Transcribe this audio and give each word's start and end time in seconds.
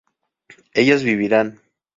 ¿ellas 0.81 1.03
vivirán? 1.03 1.47